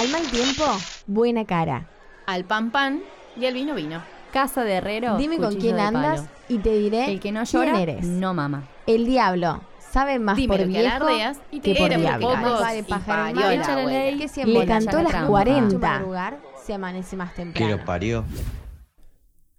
[0.00, 0.64] Al mal tiempo,
[1.06, 1.86] buena cara.
[2.24, 3.02] Al pan pan
[3.36, 4.02] y al vino vino.
[4.32, 5.18] Casa de herrero.
[5.18, 6.32] Dime con quién de andas palo.
[6.48, 8.06] y te diré El que no quién llora, eres.
[8.06, 8.66] no mama.
[8.86, 9.60] El diablo
[9.92, 11.06] sabe más Dime por lo que viejo
[11.50, 12.34] y te que por diablo.
[12.34, 15.28] Más vale pájaro que Le cantó las trampa.
[15.28, 15.78] 40.
[15.78, 17.76] madrugar se amanece más Que temprano.
[17.76, 18.24] lo parió.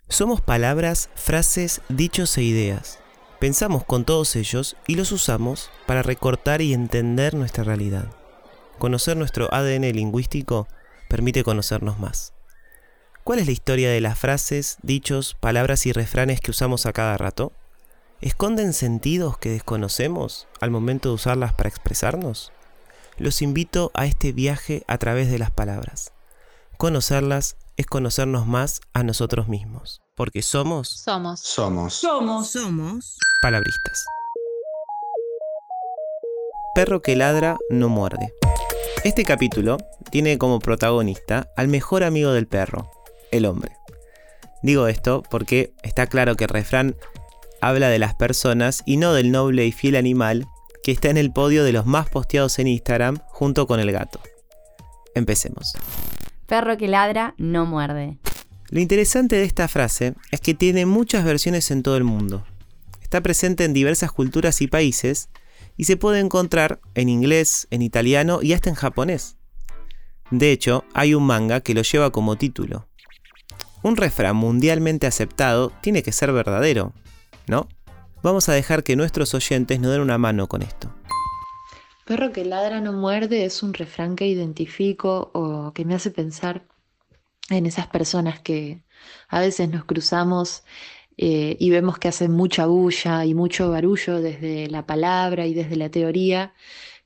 [0.07, 2.97] Somos palabras, frases, dichos e ideas.
[3.39, 8.05] Pensamos con todos ellos y los usamos para recortar y entender nuestra realidad.
[8.82, 10.68] Conocer nuestro ADN lingüístico
[11.07, 12.34] permite conocernos más.
[13.23, 17.16] ¿Cuál es la historia de las frases, dichos, palabras y refranes que usamos a cada
[17.16, 17.52] rato?
[18.22, 22.52] ¿Esconden sentidos que desconocemos al momento de usarlas para expresarnos?
[23.20, 26.11] Los invito a este viaje a través de las palabras.
[26.77, 31.39] Conocerlas es conocernos más a nosotros mismos, porque somos Somos.
[31.41, 33.20] Somos.
[33.44, 34.05] palabristas.
[36.73, 38.34] Perro que ladra no muerde.
[39.03, 39.77] Este capítulo
[40.11, 42.91] tiene como protagonista al mejor amigo del perro,
[43.31, 43.71] el hombre.
[44.61, 46.95] Digo esto porque está claro que el refrán
[47.61, 50.45] habla de las personas y no del noble y fiel animal
[50.83, 54.19] que está en el podio de los más posteados en Instagram junto con el gato.
[55.15, 55.73] Empecemos.
[56.45, 58.19] Perro que ladra, no muerde.
[58.69, 62.45] Lo interesante de esta frase es que tiene muchas versiones en todo el mundo.
[63.02, 65.30] Está presente en diversas culturas y países
[65.77, 69.38] y se puede encontrar en inglés, en italiano y hasta en japonés.
[70.30, 72.88] De hecho, hay un manga que lo lleva como título.
[73.83, 76.94] Un refrán mundialmente aceptado tiene que ser verdadero,
[77.47, 77.67] ¿no?
[78.23, 80.94] Vamos a dejar que nuestros oyentes nos den una mano con esto.
[82.05, 86.67] Perro que ladra no muerde es un refrán que identifico o que me hace pensar
[87.49, 88.83] en esas personas que
[89.27, 90.64] a veces nos cruzamos
[91.23, 95.75] eh, y vemos que hacen mucha bulla y mucho barullo desde la palabra y desde
[95.75, 96.55] la teoría,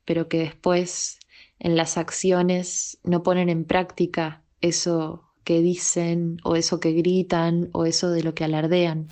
[0.05, 1.19] pero que después
[1.59, 7.85] en las acciones no ponen en práctica eso que dicen o eso que gritan o
[7.85, 9.09] eso de lo que alardean.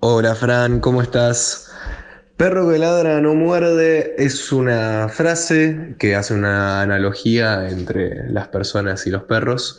[0.00, 1.70] Hola Fran, ¿cómo estás?
[2.38, 9.06] Perro que ladra no muerde es una frase que hace una analogía entre las personas
[9.06, 9.78] y los perros,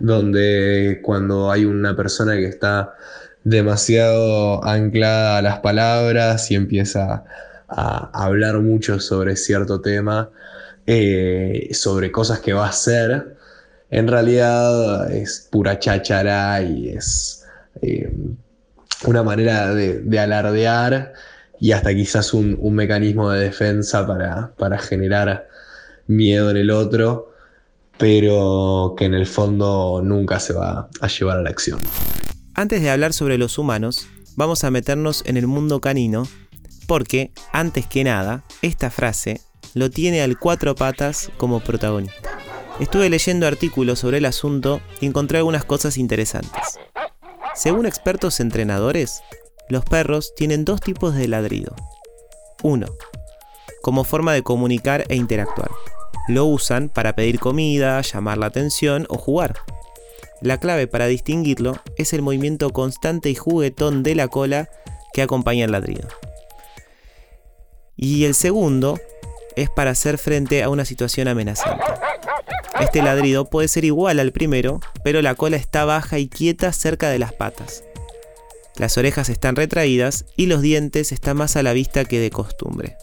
[0.00, 2.96] donde cuando hay una persona que está
[3.44, 7.24] demasiado anclada a las palabras y empieza
[7.68, 10.30] a hablar mucho sobre cierto tema,
[10.86, 13.36] eh, sobre cosas que va a hacer,
[13.90, 17.44] en realidad es pura cháchara y es
[17.82, 18.12] eh,
[19.04, 21.12] una manera de, de alardear
[21.58, 25.48] y hasta quizás un, un mecanismo de defensa para, para generar
[26.06, 27.32] miedo en el otro,
[27.98, 31.80] pero que en el fondo nunca se va a llevar a la acción.
[32.60, 34.06] Antes de hablar sobre los humanos,
[34.36, 36.28] vamos a meternos en el mundo canino,
[36.86, 39.40] porque, antes que nada, esta frase
[39.72, 42.38] lo tiene al cuatro patas como protagonista.
[42.78, 46.78] Estuve leyendo artículos sobre el asunto y encontré algunas cosas interesantes.
[47.54, 49.22] Según expertos entrenadores,
[49.70, 51.74] los perros tienen dos tipos de ladrido.
[52.62, 52.88] Uno,
[53.80, 55.70] como forma de comunicar e interactuar.
[56.28, 59.54] Lo usan para pedir comida, llamar la atención o jugar.
[60.40, 64.70] La clave para distinguirlo es el movimiento constante y juguetón de la cola
[65.12, 66.08] que acompaña el ladrido.
[67.96, 68.98] Y el segundo
[69.56, 71.84] es para hacer frente a una situación amenazante.
[72.80, 77.10] Este ladrido puede ser igual al primero, pero la cola está baja y quieta cerca
[77.10, 77.84] de las patas.
[78.76, 82.96] Las orejas están retraídas y los dientes están más a la vista que de costumbre.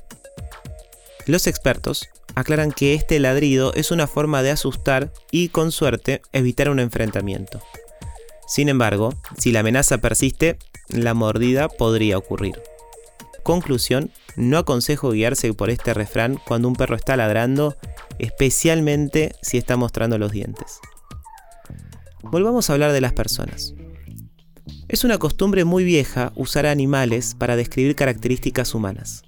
[1.28, 6.70] Los expertos aclaran que este ladrido es una forma de asustar y, con suerte, evitar
[6.70, 7.62] un enfrentamiento.
[8.48, 10.58] Sin embargo, si la amenaza persiste,
[10.88, 12.62] la mordida podría ocurrir.
[13.44, 17.76] Conclusión, no aconsejo guiarse por este refrán cuando un perro está ladrando,
[18.20, 20.80] especialmente si está mostrando los dientes.
[22.24, 23.74] Volvamos a hablar de las personas.
[24.88, 29.27] Es una costumbre muy vieja usar animales para describir características humanas.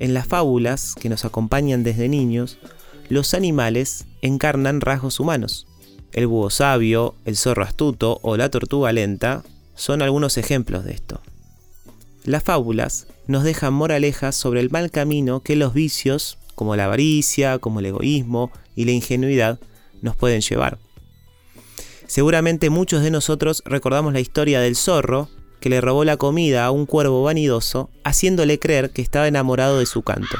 [0.00, 2.56] En las fábulas que nos acompañan desde niños,
[3.10, 5.66] los animales encarnan rasgos humanos.
[6.12, 9.44] El búho sabio, el zorro astuto o la tortuga lenta
[9.74, 11.20] son algunos ejemplos de esto.
[12.24, 17.58] Las fábulas nos dejan moralejas sobre el mal camino que los vicios, como la avaricia,
[17.58, 19.60] como el egoísmo y la ingenuidad,
[20.00, 20.78] nos pueden llevar.
[22.06, 25.28] Seguramente muchos de nosotros recordamos la historia del zorro
[25.60, 29.86] que le robó la comida a un cuervo vanidoso, haciéndole creer que estaba enamorado de
[29.86, 30.36] su canto.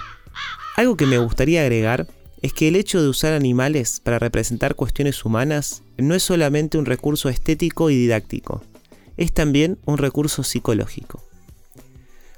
[0.76, 2.06] Algo que me gustaría agregar
[2.42, 6.86] es que el hecho de usar animales para representar cuestiones humanas no es solamente un
[6.86, 8.62] recurso estético y didáctico,
[9.16, 11.22] es también un recurso psicológico.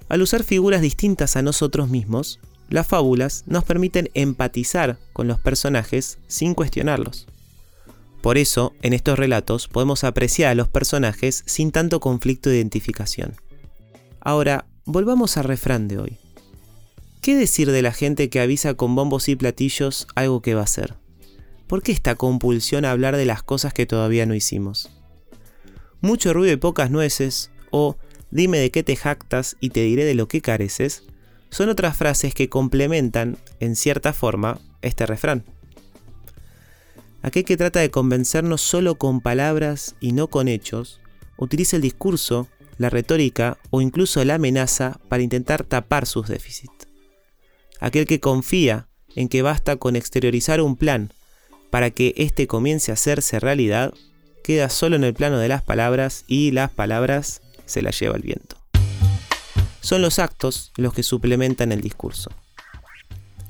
[0.08, 6.18] Al usar figuras distintas a nosotros mismos, las fábulas nos permiten empatizar con los personajes
[6.26, 7.28] sin cuestionarlos.
[8.22, 13.34] Por eso, en estos relatos podemos apreciar a los personajes sin tanto conflicto de identificación.
[14.20, 16.18] Ahora, volvamos al refrán de hoy.
[17.20, 20.64] ¿Qué decir de la gente que avisa con bombos y platillos algo que va a
[20.64, 20.94] hacer?
[21.66, 24.90] ¿Por qué esta compulsión a hablar de las cosas que todavía no hicimos?
[26.00, 27.96] Mucho ruido y pocas nueces, o
[28.30, 31.04] dime de qué te jactas y te diré de lo que careces,
[31.50, 35.44] son otras frases que complementan, en cierta forma, este refrán.
[37.22, 41.00] Aquel que trata de convencernos solo con palabras y no con hechos,
[41.36, 42.48] utiliza el discurso,
[42.78, 46.88] la retórica o incluso la amenaza para intentar tapar sus déficits.
[47.78, 51.12] Aquel que confía en que basta con exteriorizar un plan
[51.70, 53.94] para que éste comience a hacerse realidad,
[54.42, 58.22] queda solo en el plano de las palabras y las palabras se las lleva el
[58.22, 58.56] viento.
[59.80, 62.30] Son los actos los que suplementan el discurso.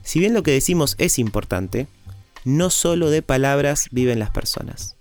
[0.02, 1.86] Si bien lo que decimos es importante,
[2.44, 4.96] no solo de palabras viven las personas.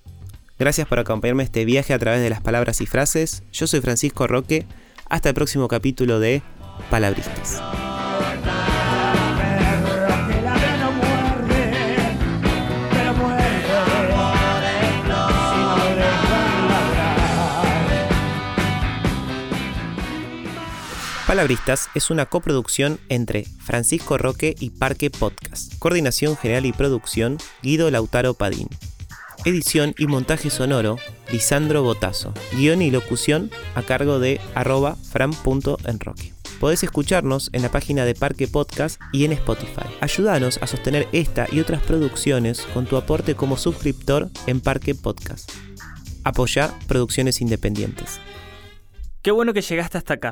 [0.60, 3.44] Gracias por acompañarme este viaje a través de las palabras y frases.
[3.52, 4.68] Yo soy Francisco Roque.
[5.10, 6.44] Hasta el próximo capítulo de
[6.90, 7.62] Palabristas.
[21.32, 25.74] Palabristas es una coproducción entre Francisco Roque y Parque Podcast.
[25.80, 28.68] Coordinación general y producción, Guido Lautaro Padín.
[29.46, 30.98] Edición y montaje sonoro,
[31.32, 32.34] Lisandro Botazo.
[32.52, 36.34] Guión y locución a cargo de arroba fran.enroque.
[36.60, 39.88] Podés escucharnos en la página de Parque Podcast y en Spotify.
[40.02, 45.50] Ayúdanos a sostener esta y otras producciones con tu aporte como suscriptor en Parque Podcast.
[46.26, 48.20] Apoya producciones independientes.
[49.22, 50.32] Qué bueno que llegaste hasta acá.